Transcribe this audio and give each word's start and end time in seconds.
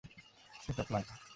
Set 0.61 0.77
up 0.79 0.89
লাগা। 0.91 1.15